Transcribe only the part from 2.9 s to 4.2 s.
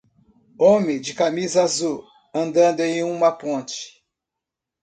uma ponte.